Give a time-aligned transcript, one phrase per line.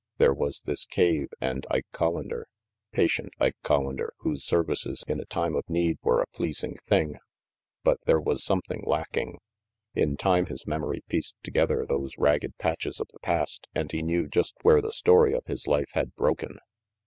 [0.17, 2.47] There was this cave and Ike (Hollander
[2.91, 7.19] patient Ike Collander, whose services in a time of need were a pleasing thing;
[7.83, 9.37] but, there was something lacking.
[9.93, 14.27] In time his memory pieced together those ragged patches of the past, and he knew
[14.27, 16.57] just where the story of his life had broken.